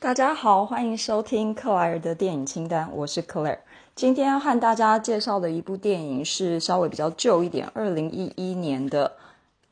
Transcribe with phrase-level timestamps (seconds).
[0.00, 3.58] 大家好，欢迎收听克莱尔的电影清单，我是克莱尔。
[3.96, 9.08] 今天要和大家介绍的一部电影是稍微比较旧一点，二零一一年的《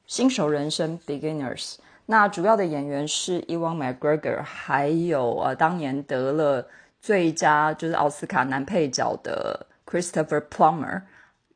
[0.08, 1.76] 新手人生》（Beginners）。
[2.06, 6.66] 那主要的演员是 Ewan McGregor，还有呃当年得了
[7.00, 11.02] 最佳就是奥斯卡男配角的 Christopher Plummer，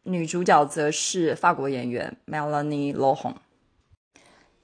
[0.05, 3.35] 女主角则是法国演员 Melanie Lohon。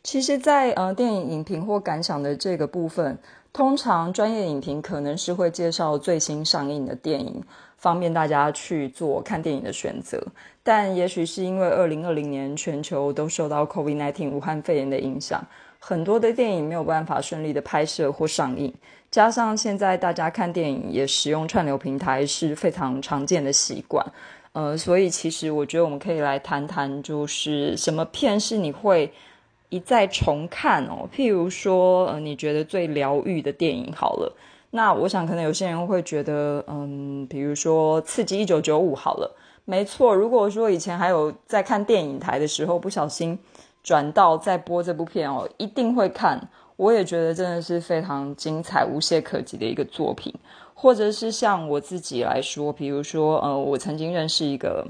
[0.05, 3.19] 其实，在呃电影影评或感想的这个部分。
[3.57, 7.43] 通常专业影评可能是会介绍最新上映的电影，
[7.79, 10.23] 方便大家去做看电影的选择。
[10.63, 15.43] 但也许是因为二零二零年全球都受到 COVID-19 武汉肺炎的影响，
[15.79, 18.71] 很多的电影没有办法顺利的拍摄或上映。
[19.11, 24.05] 加上现在大家看电影也使用串流平台是非常常见的习惯，
[24.53, 29.11] 呃，所以其实我觉得我们可以来谈谈，就是什么片是你会。
[29.69, 34.33] 一再重看哦，譬如说，呃，你觉得最疗愈的电影好了，
[34.71, 40.15] 那我想可能有些人会觉得，嗯，比如说《刺激一九九五》好了，没错。
[40.15, 43.39] 如果说以前还有在看电影台的时候不小心
[43.83, 46.49] 转到在播这部片哦，一定会看。
[46.77, 50.33] 我也觉得真的是非常精彩、无懈可击的一个作品。
[50.75, 54.87] 或者是像我自己来说，比如说，呃，我曾经认识一个。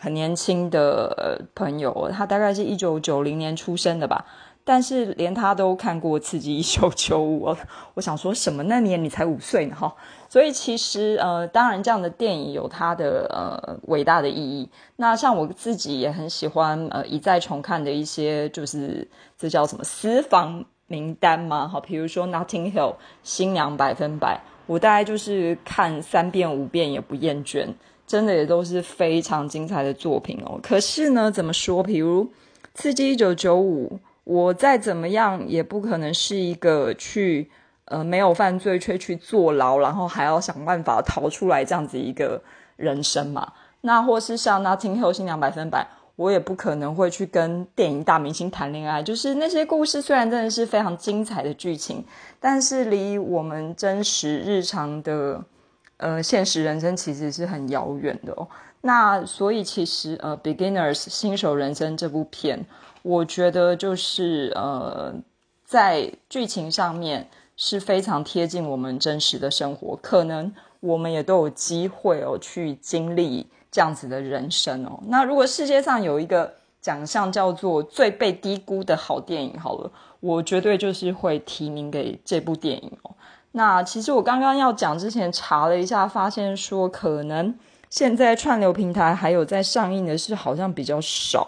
[0.00, 4.24] 很年轻的朋友，他大概是一九九零年出生的吧，
[4.64, 7.48] 但是连他都看过《刺激一九九五》，
[7.94, 8.62] 我想说什么？
[8.62, 9.92] 那年你才五岁呢，哈！
[10.28, 14.70] 所以其实呃，当然这样的电影有它的呃伟大的意义。
[14.96, 22.92] 那像我自己也很喜欢呃一再重看的一些，就是这叫什么私房名单嘛，哈，比如说《Notting Hill》
[23.24, 27.66] 新娘百分百，我大概就是看三遍五遍也不厌倦。
[28.08, 30.58] 真的也都是非常精彩的作品哦。
[30.62, 31.82] 可是呢，怎么说？
[31.82, 32.24] 比如
[32.74, 33.92] 《刺激一九九五》，
[34.24, 37.50] 我再怎么样也不可能是一个去
[37.84, 42.42] 呃没有犯罪却去坐牢，然后还要想办法逃出来这样子一个
[42.76, 43.52] 人生嘛。
[43.82, 45.82] 那或是像《那听后新娘百分百》，
[46.16, 49.02] 我也不可能会去跟电影大明星谈恋爱。
[49.02, 52.02] 就是那些故事虽然真的是非常精彩的剧情，
[52.40, 55.44] 但是离我们真实日常的。
[55.98, 58.48] 呃，现实人生其实是很遥远的哦。
[58.80, 62.64] 那所以其实呃，《Beginners》新手人生这部片，
[63.02, 65.14] 我觉得就是呃，
[65.64, 75.00] 在剧情上面是非常贴近我们真实的生活，可能我们也都有机会哦去经历这样子的人生哦。
[75.08, 83.10] 那如果世界上有一个奖项叫做最被低估的好电影，好了，我绝对就是会提名给这部电影哦。
[83.52, 87.54] 那其实我刚刚要讲之前查了一下，发现说可能
[87.90, 91.46] 现在串流平台还有在上映的是好像比较少。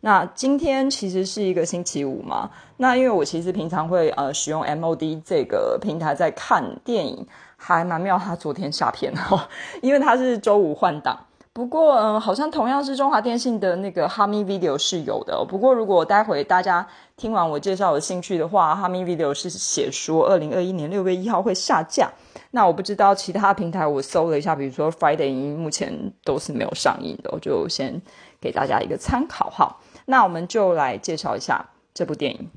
[0.00, 7.26] 那今天其实是一个星期五嘛，那因为我其实平常会呃使用 MOD 这个平台在看电影，
[7.56, 9.40] 还蛮妙，他昨天下片哦，
[9.82, 11.18] 因为他是周五换档。
[11.54, 15.44] 不过，嗯，好像同样是中华电信的那个哈密 Video 是有的。
[15.44, 22.10] 不过，如果待会大家听完我介绍有兴趣的话，哈密 Video 是写说二零二一年六月一号会下架。
[22.52, 28.00] 那我不知道其他平台，我搜了一下，比如说 Friday 目前都是没有上映的，我就先
[28.40, 29.76] 给大家一个参考哈。
[30.06, 32.50] 那我们就来介绍一下这部电影。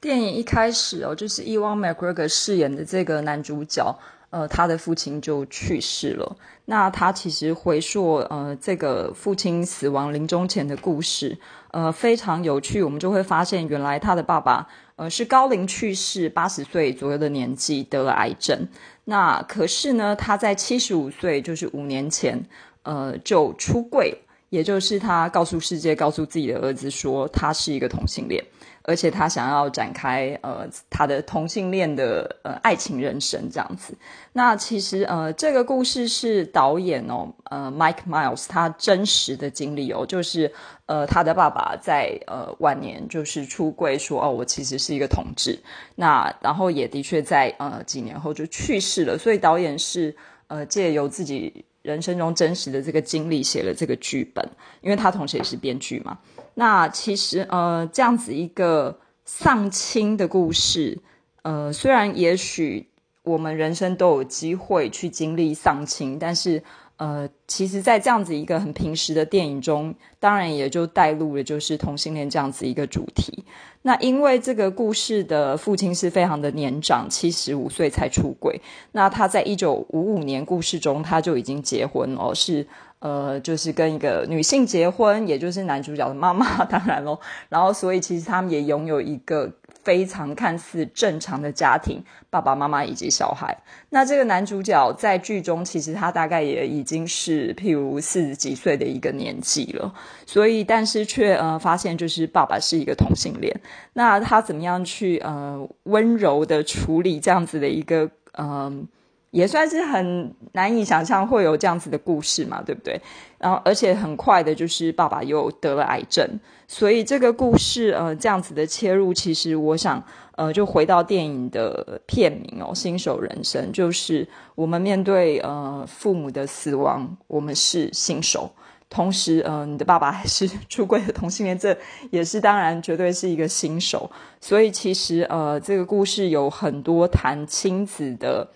[0.00, 3.96] 电影一开始哦，就是 Ewan McGregor 饰演的这个男主角。
[4.30, 6.36] 呃，他的父亲就去世了。
[6.66, 11.38] 那他其实回溯呃这个父亲死亡临终前的故事，
[11.70, 12.82] 呃非常有趣。
[12.82, 18.68] 我们就会发现，原来他的爸爸呃是高龄去世，八十岁左右的年纪得了癌症。
[19.04, 22.44] 那可是呢，他在七十五岁，就是五年前，
[22.82, 24.18] 呃就出柜，
[24.50, 28.44] 也就是他告诉世界，告诉自己的儿子说，他是一个同性恋。
[28.88, 33.94] 而且他想要展开呃他的同性恋的呃爱情人生这样子。
[34.32, 40.50] 那其实呃这个故事是导演哦呃 Mike Miles 他真实的经历哦，就是
[40.86, 45.58] 呃他的爸爸在呃晚年就是出柜说哦我其实是一个同志。
[45.94, 49.18] 那然后也的确在呃几年后就去世了。
[49.18, 50.16] 所以导演是
[50.46, 54.48] 呃借由自己人生中真实的这个经历写了这个剧本，
[54.80, 56.18] 因为他同时也是编剧嘛。
[56.58, 60.98] 那其实，呃，这样子一个丧亲的故事，
[61.42, 62.88] 呃，虽然也许
[63.22, 66.60] 我们人生都有机会去经历丧亲，但是，
[66.96, 73.44] 呃，其实，在这样子一个很平时的电影中，当然也就带入了就是同性恋这样子一个主题。
[73.82, 78.60] 那因为这个故事的父亲是非常的年长，七十五岁才出轨。
[78.90, 82.66] 那他在一九五五年故事中他就已经结婚了，是
[83.00, 87.18] 呃，就是跟一个女性结婚，也就是男主角的妈妈，当然喽。
[87.48, 89.48] 然后，所以其实他们也拥有一个
[89.84, 93.56] 非常看似正常的家庭，爸爸妈妈以及小孩。
[93.90, 99.94] 那这个男主角在剧中，其实他大概也已经是譬如四十几岁的一个年纪了。
[100.26, 103.54] 所以，但是却呃发现，就是爸爸是一个同性恋。
[103.92, 108.88] 那他怎么样去呃温柔的处理这样子的一个嗯？
[109.30, 113.00] 也算是很难以想象会有这样子的故事嘛，对不对？
[113.38, 116.26] 然后，而且很快的，就是爸爸又得了癌症，
[116.66, 120.02] 所以这个故事，呃，这样子的切入，其实我想，
[120.34, 128.50] 呃，就回到电影的片名哦，《新手人生》，就是我们面对呃父母的死亡，我们是新手，
[128.88, 131.76] 同时，呃，你的爸爸还是出柜的同性恋，这
[132.10, 134.10] 也是当然绝对是一个新手，
[134.40, 138.48] 所以其实，呃，这个故事有很多谈亲子的。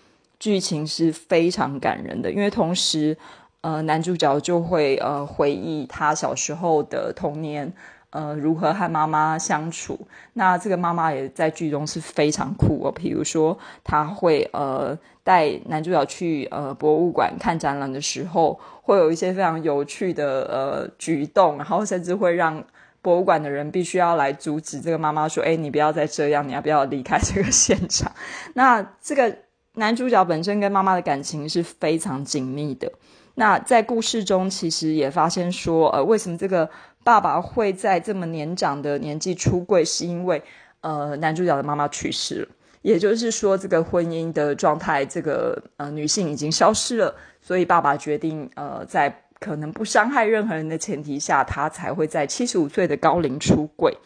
[0.42, 3.16] 剧情是非常感人的，因为同时，
[3.60, 7.72] 呃，男主角就会呃回忆他小时候的童年，
[8.10, 9.96] 呃，如何和妈妈相处。
[10.32, 22.64] 那这个妈妈也在剧中是非常酷哦，比如说他会呃带男主角去呃博物馆看展览的时候，会有一些非常有趣的呃举动，然后甚至会让
[23.00, 28.10] 博物馆的人必须要来阻止这个妈妈说：“哎，你不要再这样，你要不要离开这个现场？”
[28.54, 29.36] 那这个。
[29.74, 32.92] 男主角本身跟妈妈的感情是非常紧密的。
[33.36, 36.68] 那在故事中，其实也发现说，呃，为什么这个
[37.02, 40.42] 爸爸会在这么年长的年纪出柜，是因为
[40.82, 42.48] 呃，男主角的妈妈去世了。
[42.82, 53.96] 也就是说，这个婚姻的状态，这个呃女性已经消失了，所以爸爸决定，呃，在可能不伤害任何人的前提下，他才会在七十五岁的高龄出柜。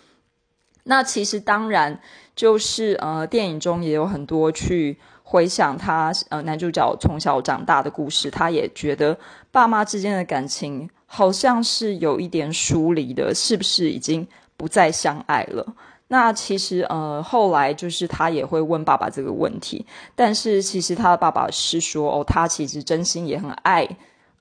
[0.84, 2.00] 那其实当然
[2.36, 4.98] 就是呃，电影中也有很多去。
[5.28, 9.18] 回想他呃男主角从小长大的故事，他也觉得
[9.50, 14.24] 爸妈之间的感情好像是有一点疏离的，是不是已经
[14.56, 15.66] 不再相爱了？
[16.06, 19.84] 那其实呃后来就是他也会问爸爸这个问题，
[20.14, 23.84] 但是其实他的爸爸是说哦，他其实真心也很爱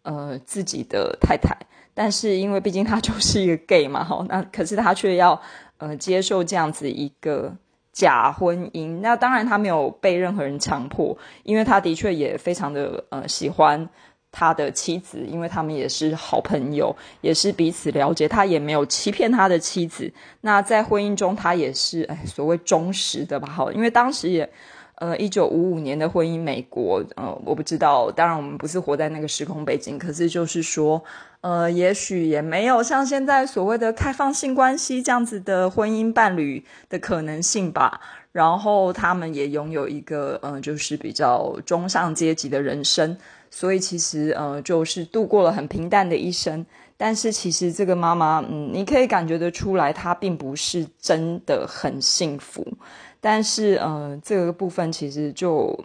[0.03, 1.57] 呃自己的太太，
[1.95, 5.41] 但是因为毕竟他就是一个 gay 嘛，哈，那可是他却要
[5.79, 7.51] 呃接受这样子一个。
[7.95, 13.89] 假婚姻，那当然他没有被任何人强迫，因为他的确也非常的呃喜欢
[14.31, 20.11] 他的妻子，因为他们也是好朋友，也是彼此了解，他也没有欺骗他的妻子。
[20.41, 23.47] 那在婚姻中，他也是哎所谓忠实的吧？
[23.47, 24.47] 好，因为当时也。
[24.95, 31.03] 呃，一九五五年的婚姻，美国，呃，我不知道，当然我们不是活在那个时空背景，可是就是说，
[31.41, 37.99] 呃，也许也没有像现在所谓的开放性关系这样子的婚姻伴侣的可能性吧。
[38.31, 43.17] 然后他们也拥有一个，呃，就是比较中上阶级的人生，
[43.49, 46.65] 所以其实，呃，就是度过了很平淡的一生。
[46.97, 52.65] 但是其实这个妈妈，嗯，你可以感觉得出来，她并不是真的很幸福。
[53.27, 55.75] 但是，呃，这个部分其实就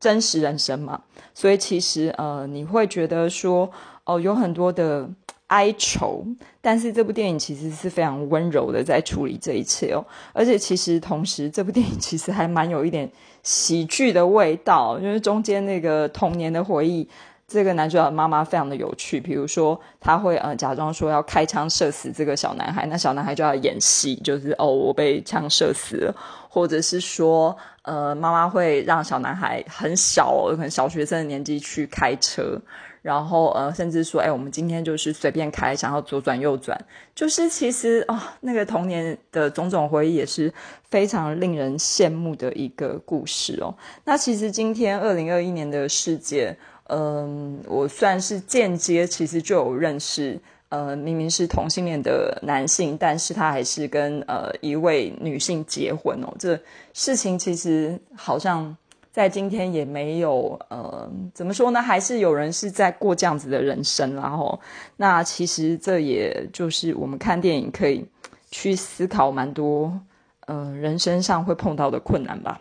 [0.00, 1.00] 真实人生嘛，
[1.32, 3.70] 所以其实，呃，你会觉得说，
[4.02, 5.08] 哦，有很多的
[5.46, 6.26] 哀愁。
[6.60, 13.08] 但是这部电影其实是非常温柔的在处理这一切哦，而且其实同时，这部电影其实还蛮有一点
[13.44, 17.08] 喜剧的味道，因为中间那个童年的回忆。
[17.52, 26.14] 这个男主角的妈妈非常的有趣，比如说他会呃假装说要开枪射死这个小男孩，那小男孩就要演戏，就是哦我被枪射死了，
[26.48, 32.60] 或者是说呃妈妈会让小男孩很小可能小学生的年纪去开车，
[33.02, 36.78] 然后呃甚至说哎我们今天就是随便开，想要左转右转，
[37.14, 40.52] 就是其实啊那个童年的种种回忆也是
[40.88, 43.74] 非常令人羡慕的一个故事哦。
[44.04, 46.56] 那其实今天二零二一年的世界。
[46.88, 56.34] 嗯，我算是间接，其实就有认识，呃，明明是同性恋的男性，但是他还是跟呃一位女性结婚哦。
[56.38, 56.58] 这
[56.92, 58.76] 事情其实好像
[59.10, 61.80] 在今天也没有，呃，怎么说呢？
[61.80, 64.58] 还是有人是在过这样子的人生，然后
[64.96, 68.04] 那其实这也就是我们看电影可以
[68.50, 69.92] 去思考蛮多，
[70.46, 72.60] 呃，人生上会碰到的困难吧。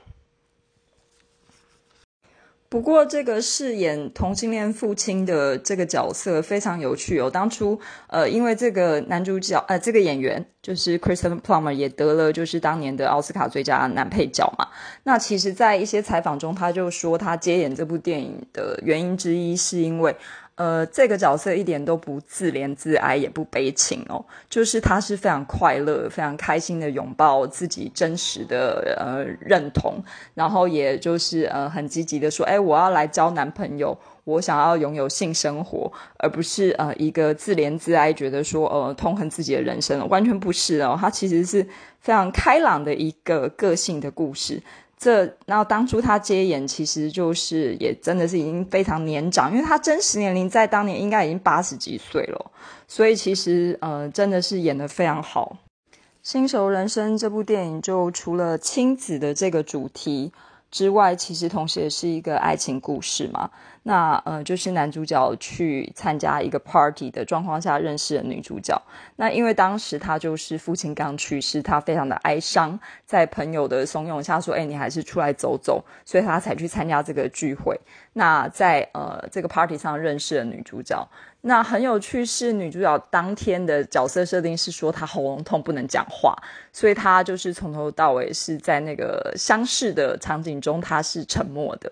[2.72, 7.30] 不过，这个饰演同性恋父亲的这个角色非常有趣哦。
[7.30, 14.66] 当初，呃，因为这个男主角，呃，这个演员就是 Kristen Plummer 也得了就是当年的奥斯卡最佳男配角嘛。
[15.04, 20.16] 那其实，在一些采访中，他就说他接演这部电影的原因之一，是因为，
[20.56, 29.96] 呃，这个角色一点都不自怜自哀，也不悲情哦，就是他是非常快乐、非常开心的拥抱自己真实的呃认同，
[30.36, 41.64] 然后也就是呃很积极的说，哎，我要来交男朋友，我想要拥有性生活，而不是呃一个自怜自哀，觉得说呃痛恨自己的人生，完全不是哦，他其实是
[42.02, 44.62] 非常开朗的一个个性的故事。
[45.04, 52.52] 这，然后当初他接演，其实就是也真的是已经非常年长，因为他真实年龄在当年应该已经八十几岁了，
[52.88, 55.58] 所以其实呃真的是演得非常好。
[56.22, 60.32] 《新手人生》这部电影就除了亲子的这个主题
[60.70, 63.50] 之外，其实同时也是一个爱情故事嘛。
[63.84, 68.80] 那呃，就是男主角去参加一个 party 的状况下认识了女主角。
[69.16, 77.80] 那因为当时他就是父亲刚去世，他非常的哀伤，在朋友的怂恿下说：“哎，你还是出来走走。”所以他才去参加这个聚会。
[78.14, 81.08] 那在呃这个 party 上认识了女主角。
[81.44, 86.36] 那很有趣是女主角当天的角色设定是说她喉咙痛不能讲话，
[86.72, 91.92] 所以她就是从头到尾是在那个相似的场景中，她是沉默的。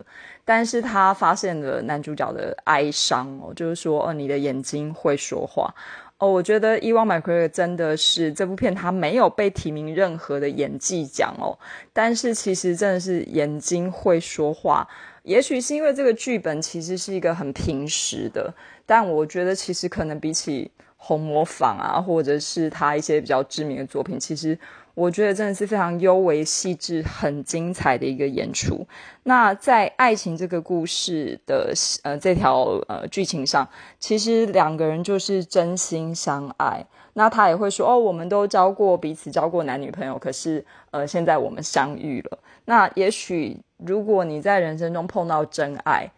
[0.50, 5.72] 但是他发现了男主角的哀伤哦，就是说哦，你的眼睛会说话
[6.18, 6.28] 哦。
[6.28, 11.54] 我觉得伊万麦奎尔真的是这部片他没有被提名任何的演技奖哦，
[11.94, 14.88] 但是其实真的是眼睛会说话。
[15.22, 18.52] 也许是因为这个剧本其实是一个很平实的，
[18.88, 24.58] 但我觉得其实可能比起红模仿啊，或者是他一些比较知名的作品，其实。
[25.00, 28.86] 我觉得真的是非常优为细致、很精彩的一个演出。
[29.24, 33.66] 那在爱情这个故事的呃这条呃剧情上，
[33.98, 36.86] 其实两个人就是真心相爱。
[37.14, 42.40] 那他也会说哦，我们都交过彼此交过男女朋友，可是呃现在我们相遇了。
[42.66, 46.12] 那也许如果你在人生中碰到真爱。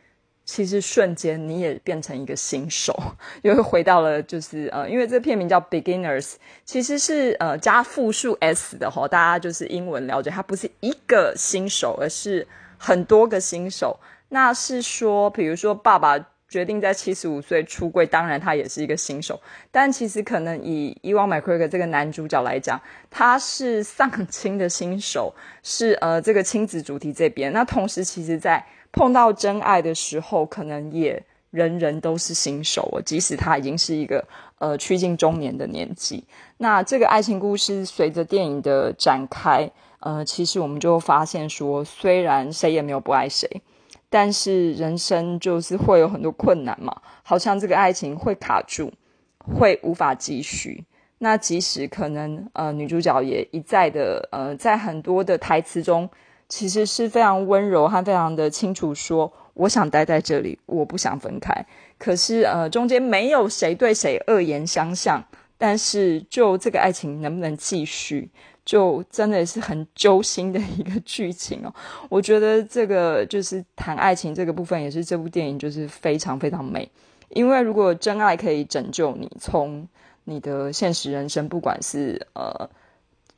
[0.51, 2.93] 其实瞬间你也变成一个新手，
[3.41, 6.34] 又回到了就是呃，因为这片名叫 Beginners，
[6.65, 12.46] 其实是呃加复数 s 的哈，大家就是英文了解，它不是一个新手，而是
[12.77, 13.98] 很多个新手。
[14.27, 19.39] 那是说，比如说爸爸决定在七十五岁出柜，当然他也是一个新手，
[19.72, 22.77] 但其实可能以以往 McCrae 这个男主角来讲，
[23.10, 27.53] 他是丧亲的新手，是呃这个亲子主题这边。
[27.53, 34.25] 那同时，其实在碰到真爱的时候，可能也人人都是新手哦，即使他已经是一个
[34.60, 36.24] 呃趋近中年的年纪。
[36.57, 43.62] 那这个爱情故事随着电影的展开，呃，其实我们就发现说，虽然谁也没有不爱谁，
[44.10, 48.91] 但是人生就是会有很多困难嘛，好像这个爱情会卡住，
[49.39, 50.83] 会无法继续。
[51.19, 56.10] 那即使可能呃女主角也一再的呃在很多的台词中。
[56.51, 61.65] 其实是非常温柔和非常的清楚说，我想待在这里，我不想分开。
[61.98, 65.24] 可是呃，中间没有谁对谁恶言相向，
[65.58, 68.29] 但是就这个爱情能不能继续，
[68.65, 71.74] 就真的是很揪心的一个剧情哦。
[72.10, 76.91] 我觉得这个就是谈爱情这个部分，也是这部电影就是非常非常美。
[77.29, 79.88] 因为如果真爱可以拯救你，从
[80.25, 82.70] 你的现实人生，不管是呃。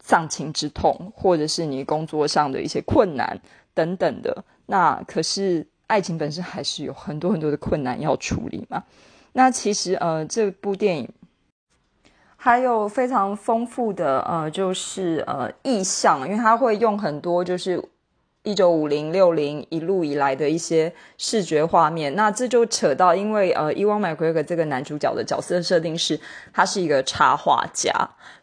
[0.04, 3.40] 丧亲之痛，或者是你工作上的一些困难
[3.74, 8.84] 等等的，那可是爱情本身还是有很多很多的困难要处理嘛。
[9.32, 11.10] 那其实呃，这部电影
[12.36, 17.84] 还有非常丰富的呃，就是呃意象，因为它会用很多就是。
[18.44, 26.20] 一九五零六零一路以来的一些视觉画面，那这就扯到，因为呃，伊万麦奎格这个男主角的角色设定是
[26.54, 27.94] 他是一个插画家，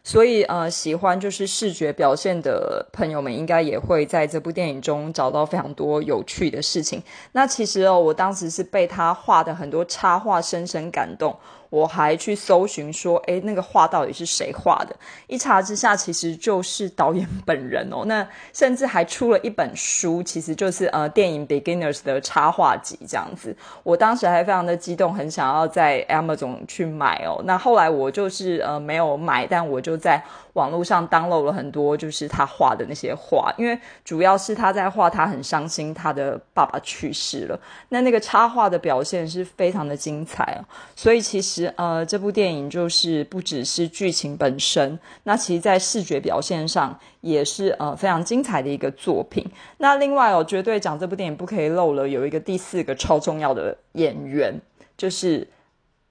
[0.03, 7.03] 所以呃，喜欢就是视觉表现的朋友们，应该也会在这部电影中找到非常多有趣的事情。
[7.33, 11.35] 那其实哦，我当时是被他画的很多插画深深感动。
[11.71, 14.95] 我还去搜寻说，哎，那个画到底是谁画的？
[15.25, 18.03] 一查之下，其实就是导演本人哦。
[18.05, 23.55] 那甚至还出了一本书，其实就是呃电影 Beginners 的插画集这样子。
[23.83, 27.41] 我当时还非常的激动，很想要在 Amazon 去买哦。
[27.45, 30.21] 那后来我就是呃没有买，但我就在。
[30.53, 37.59] 网络上 download 了很多，就是他画的那些画，因为主要是他在画，他很伤心，他的爸爸去世了。
[37.89, 40.63] 那那个插画的表现是非常的精彩，
[40.95, 49.45] 所以其实呃，这部电影就是不只是剧情本身，那其实在视觉表现上也是呃非常精彩的一个作品。
[49.77, 54.59] 那另外哦，绝对讲这部电影不可以漏了，有一个第四个超重要的演员，
[54.97, 55.47] 就是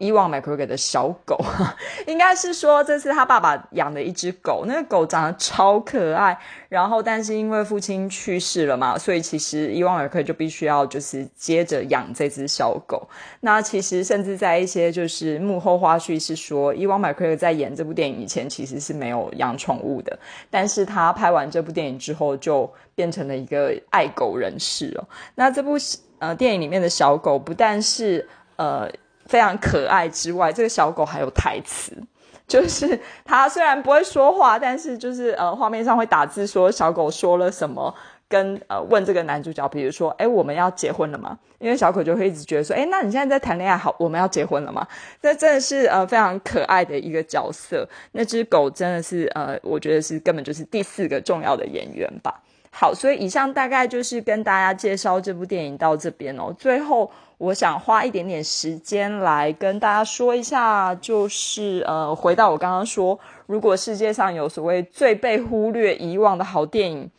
[0.01, 1.37] 伊旺麦克格的小狗，
[2.09, 6.37] 应该是说这是他爸爸养的一只狗，那个狗长得超可爱。
[6.71, 13.07] 然后，但是因为父亲去世了嘛，所以其实伊旺麦克就必须要就是接着养这只小狗。
[13.41, 25.05] 那其实甚至在一些就是幕后花絮是说，伊旺麦克在演这部电影以前其实是没有养宠物的，但是他拍完这部电影之后就变成了一个爱狗人士哦。
[25.35, 25.73] 那这部
[26.21, 28.27] 呃电影里面的小狗不但是
[28.57, 28.91] 呃。
[29.31, 31.97] 非常可爱之外，这个小狗还有台词，
[32.49, 37.95] 就是它虽然不会说话，但是就是呃，画面上会打字说小狗说了什么，
[38.29, 41.39] 跟呃问这个男主角，比如说，哎，我们要结婚了吗？
[41.61, 44.85] 因为小狗就会一直觉得说，哎，那你现在在谈恋爱，好，我们要结婚了吗？
[45.23, 47.89] 这真的是呃非常可爱的一个角色。
[48.11, 52.43] 那只狗真的是呃，我觉得是根本就是第四个重要的演员吧。
[52.73, 56.55] 好，所以以上大概就是跟大家介绍这部电影到这边哦。
[56.57, 67.11] 最后，我想花一点点时间来跟大家说一下，就是呃，回到我刚刚说，如果世界上有所谓最被忽略、遗忘的好电影，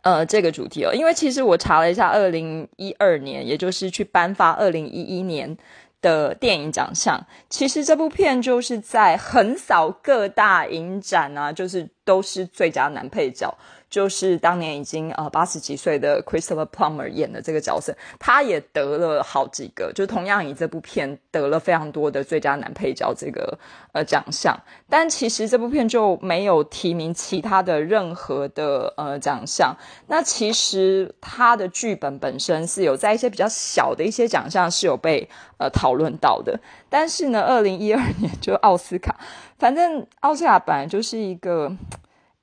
[0.00, 5.54] 呃，这个主题哦，因为其实我查了一下，二零一二年，也就是去颁发二零一一年
[6.00, 7.20] 的电影奖项，
[7.50, 13.54] 其实这部片就是在横扫各大影展啊，就是都是最佳男配角。
[13.88, 23.58] 就是当年已经呃八十几岁的 Christopher Plummer 演的这个角色，他也得了好几个，就同样以这部片得了非常多的最佳男配角这个
[23.92, 24.58] 呃奖项。
[24.88, 29.76] 但其实这部片就没有提名其他的任何的呃奖项。
[30.08, 35.28] 那其实他的剧本本身是有在一些比较小的一些奖项是有被
[35.58, 36.58] 呃讨论到的。
[36.90, 39.16] 但是呢，二零一二年就奥斯卡，
[39.58, 41.74] 反正奥斯卡本来就是一个。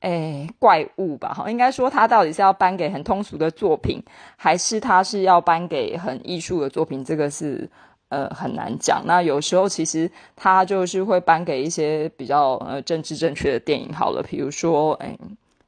[0.04, 4.04] 哎，怪物吧，哈，应该说他到底是要颁给很通俗的作品，
[4.36, 7.06] 还是他是要颁给很艺术的作品？
[7.06, 7.70] 这个是
[8.10, 9.02] 呃很难讲。
[9.06, 15.16] 那有时候其实他就是会颁给一些比较呃政治正确的电影，好了，比如说哎，《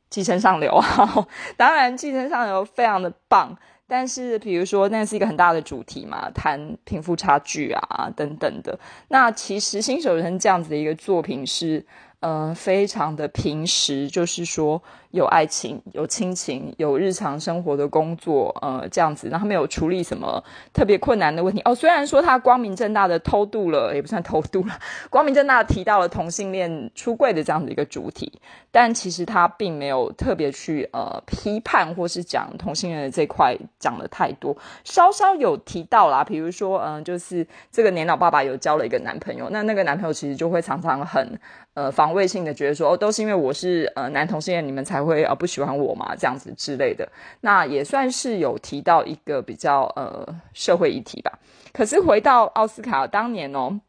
[0.09, 8.77] 寄生上流》啊， 当然《寄生上流》非常的棒，但是比如说那是一个很大的主题嘛，谈贫富差距啊等等的。
[9.07, 11.85] 那其实《新手人》这样子的一个作品是。
[12.27, 14.81] 嗯，非常的平时，就是说
[15.15, 20.43] 有爱情、有亲情、有日常生活的工作，呃，这样子，然后没有处理什么
[20.73, 21.61] 特别困难的问题。
[21.63, 24.77] 哦，虽然说他光明正大的偷渡了，也不算偷渡了，
[25.09, 28.29] 光明正大的提到了同性恋出柜的这样子一个主题，
[28.71, 41.39] 但其实他并没有特别去呃批判或是讲同性恋的这块讲的太多，稍稍有提到啦，比如说，嗯，就是这个年老爸爸有交了一个男朋友，那那个男朋友其实就会常常很。
[41.75, 47.07] 呃，防卫性的觉得说，哦，都是因为我是呃男同性恋，你们才会呃不喜欢我嘛，这样子之类的，
[47.41, 51.39] 那也算是有提到一个比较呃社会议题吧。
[51.71, 53.79] 可是回到奥斯卡当年哦，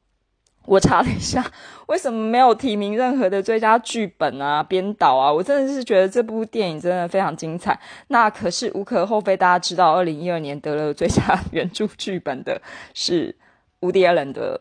[0.66, 1.44] 我查了一下，
[1.86, 5.32] 为什么没有提名任何的最佳剧本啊、编导啊？
[5.32, 7.78] 我真的是觉得这部电影真的非常精彩。
[8.08, 12.60] 那可是无可厚非，大家知道，二零一二年得了最佳 原著剧本的
[12.94, 13.36] 是
[13.80, 14.60] 乌迪·艾伦的。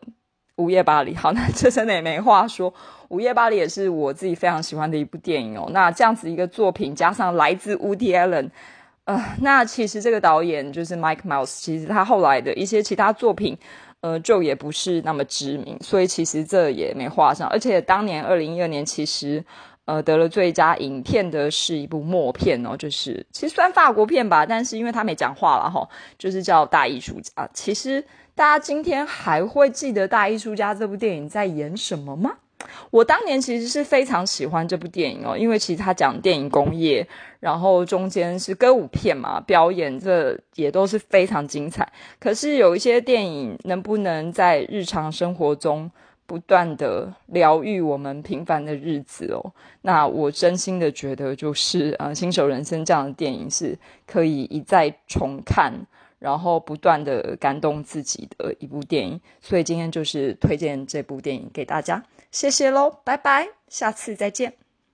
[0.56, 2.72] 午夜巴黎，好，那 这真的也没话说。
[3.08, 5.68] 午夜巴黎也是我自己非常喜欢的一部电影哦。
[5.72, 8.48] 那这样子一个作品，加上来自 Woody Allen，
[9.04, 13.56] 呃，那其实这个导演就是 Mike Mouse，其实他后来的一些其他作品，
[14.00, 17.46] 呃，就也不是那么知名，所以其实这也没画上。
[17.48, 19.44] 而且当年二零一二年，其实
[19.84, 25.88] 呃得了最佳影片的是一部默片哦，就是其实算法国片吧，但是因为他没讲话了哈，
[26.18, 27.44] 就是叫《大艺术家》。
[27.52, 28.02] 其实。
[28.36, 32.32] 大家今天还会记得《大艺术家》这部电影在演什么吗？
[32.90, 37.08] 我当年其实是非常喜欢这部电影哦，因为其实它讲电影工业，
[37.40, 41.90] 然后中间是歌舞片嘛，表演这也都是非常精彩。
[42.18, 45.90] 可是有一些电影能不能在日常生活中
[46.26, 49.52] 不断的疗愈我们平凡的日子哦？
[49.80, 55.72] 那我真心的觉得，就是呃，《新手人生》这样的电影是可以一再重看。
[56.18, 64.65] 然后不断的感动自己的一部电影，所以今天就是推荐这部电影给大家，谢谢喽，拜拜，下次再见。